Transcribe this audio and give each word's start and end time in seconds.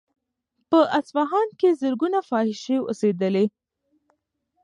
په 0.69 0.79
اصفهان 0.99 1.47
کې 1.59 1.69
زرګونه 1.81 2.19
فاحشې 2.29 2.77
اوسېدلې. 2.83 3.45